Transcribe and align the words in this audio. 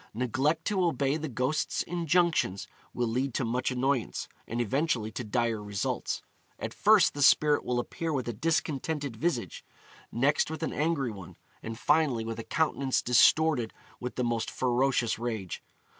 Neglect 0.15 0.65
to 0.65 0.83
obey 0.83 1.15
the 1.15 1.27
ghost's 1.29 1.83
injunctions 1.83 2.67
will 2.91 3.05
lead 3.07 3.35
to 3.35 3.45
much 3.45 3.69
annoyance, 3.69 4.27
and 4.47 4.59
eventually 4.59 5.11
to 5.11 5.23
dire 5.23 5.61
results. 5.61 6.23
At 6.57 6.73
first 6.73 7.13
the 7.13 7.21
spirit 7.21 7.63
will 7.63 7.77
appear 7.79 8.11
with 8.11 8.27
a 8.27 8.33
discontented 8.33 9.15
visage, 9.15 9.63
next 10.11 10.49
with 10.49 10.63
an 10.63 10.73
angry 10.73 11.11
one, 11.11 11.35
and 11.61 11.77
finally 11.77 12.25
with 12.25 12.39
a 12.39 12.43
countenance 12.43 13.03
distorted 13.03 13.75
with 13.99 14.15
the 14.15 14.23
most 14.23 14.49
ferocious 14.49 15.19
rage. 15.19 15.61